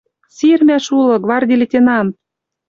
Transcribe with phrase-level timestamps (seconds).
[0.35, 2.13] Сирмӓш улы, гварди лейтенант!»—